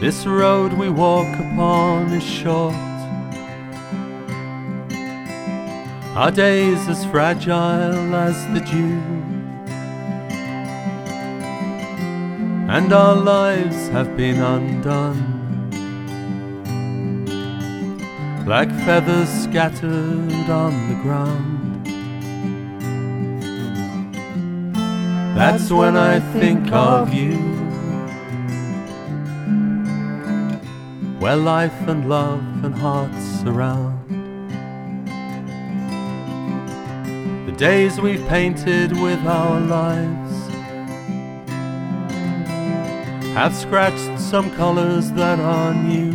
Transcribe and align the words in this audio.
This 0.00 0.24
road 0.24 0.72
we 0.72 0.88
walk 0.88 1.28
upon 1.38 2.10
is 2.14 2.24
short. 2.24 2.74
Our 6.16 6.30
days 6.30 6.88
as 6.88 7.04
fragile 7.04 8.14
as 8.14 8.34
the 8.54 8.60
dew. 8.60 8.98
And 12.74 12.90
our 12.94 13.14
lives 13.14 13.88
have 13.88 14.16
been 14.16 14.40
undone. 14.40 15.20
Like 18.46 18.70
feathers 18.86 19.28
scattered 19.28 20.48
on 20.48 20.88
the 20.88 20.94
ground. 21.02 21.84
That's 25.36 25.70
when 25.70 25.98
I 25.98 26.20
think 26.20 26.72
of 26.72 27.12
you. 27.12 27.59
Where 31.20 31.36
life 31.36 31.86
and 31.86 32.08
love 32.08 32.42
and 32.64 32.74
hearts 32.74 33.22
surround. 33.42 33.98
The 37.46 37.52
days 37.52 38.00
we've 38.00 38.26
painted 38.26 38.98
with 38.98 39.18
our 39.26 39.60
lives 39.60 40.48
have 43.34 43.54
scratched 43.54 44.18
some 44.18 44.50
colors 44.56 45.12
that 45.12 45.38
are 45.38 45.74
new. 45.74 46.10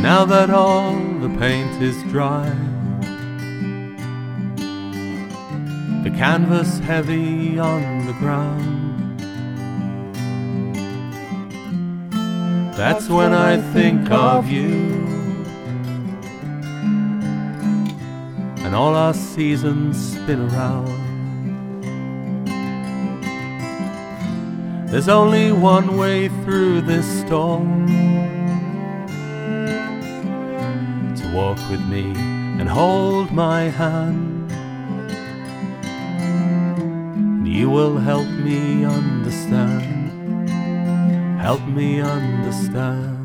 Now 0.00 0.24
that 0.24 0.48
all 0.48 0.94
the 1.20 1.28
paint 1.38 1.82
is 1.82 2.02
dry, 2.04 2.48
the 6.04 6.10
canvas 6.16 6.78
heavy 6.78 7.58
on 7.58 8.06
the 8.06 8.14
ground. 8.14 8.77
That's 12.78 13.08
when 13.08 13.34
I 13.34 13.60
think 13.72 14.08
of 14.08 14.48
you. 14.48 14.68
And 18.64 18.72
all 18.72 18.94
our 18.94 19.12
seasons 19.14 20.14
spin 20.14 20.48
around. 20.48 20.86
There's 24.86 25.08
only 25.08 25.50
one 25.50 25.96
way 25.96 26.28
through 26.44 26.82
this 26.82 27.04
storm. 27.22 27.88
To 31.16 31.32
walk 31.34 31.58
with 31.68 31.80
me 31.80 32.12
and 32.60 32.68
hold 32.68 33.32
my 33.32 33.62
hand. 33.62 34.52
You 37.44 37.70
will 37.70 37.98
help 37.98 38.28
me 38.28 38.84
understand 38.84 39.97
help 41.48 41.66
me 41.66 41.98
understand. 42.02 43.17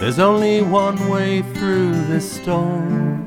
There's 0.00 0.20
only 0.20 0.62
one 0.62 1.08
way 1.08 1.42
through 1.42 1.90
this 2.06 2.30
storm 2.30 3.26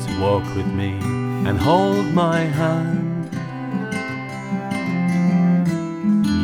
to 0.00 0.20
walk 0.20 0.44
with 0.54 0.68
me 0.68 0.92
and 1.48 1.58
hold 1.58 2.06
my 2.14 2.38
hand. 2.38 3.28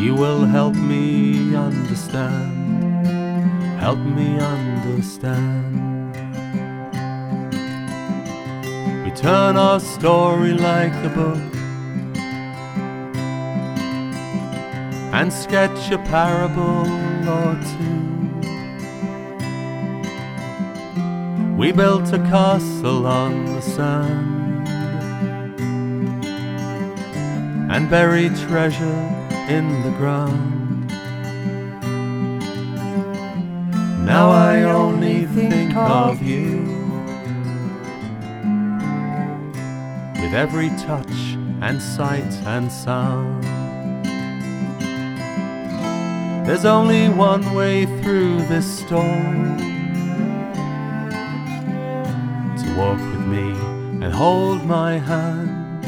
You 0.03 0.16
will 0.16 0.44
help 0.47 0.75
me 0.75 1.54
understand, 1.54 3.06
help 3.78 4.00
me 4.00 4.41
understand. 4.41 6.12
We 9.05 9.12
turn 9.12 9.56
our 9.56 9.78
story 9.78 10.55
like 10.55 10.93
a 11.05 11.09
book 11.10 11.58
and 15.13 15.33
sketch 15.33 15.91
a 15.91 15.99
parable 15.99 16.87
or 17.29 17.55
two. 17.73 18.09
We 21.57 21.73
built 21.73 22.13
a 22.13 22.19
castle 22.19 23.07
on 23.07 23.47
the 23.47 23.61
sand 23.63 24.69
and 27.73 27.91
buried 27.91 28.37
treasure 28.37 29.27
in 29.49 29.83
the 29.83 29.91
ground. 29.99 30.89
Now 34.05 34.31
I 34.31 34.63
only 34.63 35.25
think 35.27 35.75
of 35.75 36.23
you 36.23 36.63
with 40.21 40.35
every 40.35 40.69
touch 40.71 41.37
and 41.61 41.81
sight 41.81 42.33
and 42.47 42.71
sound. 42.71 43.58
There's 46.49 46.65
only 46.65 47.11
one 47.11 47.53
way 47.53 47.85
through 48.01 48.41
this 48.47 48.65
storm 48.79 49.59
to 52.57 52.75
walk 52.75 52.99
with 52.99 53.27
me 53.27 53.51
and 54.03 54.11
hold 54.11 54.65
my 54.65 54.97
hand. 54.97 55.85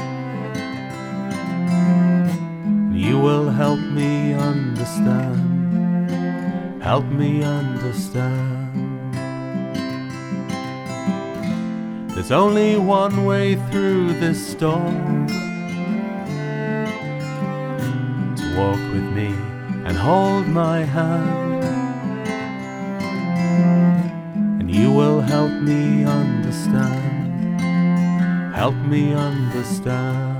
You 2.94 3.18
will 3.18 3.48
help 3.48 3.80
me 3.80 4.34
understand, 4.34 5.38
help 6.82 7.06
me 7.06 7.42
understand. 7.42 9.14
There's 12.10 12.32
only 12.32 12.76
one 12.76 13.24
way 13.24 13.54
through 13.70 14.12
this 14.20 14.46
storm 14.46 15.26
to 18.36 18.56
walk 18.58 18.78
with 18.92 19.04
me 19.14 19.34
and 19.86 19.96
hold 19.96 20.46
my 20.46 20.78
hand. 20.84 21.64
And 24.60 24.70
you 24.70 24.92
will 24.92 25.20
help 25.20 25.52
me 25.62 26.04
understand, 26.04 27.60
help 28.54 28.74
me 28.74 29.14
understand. 29.14 30.39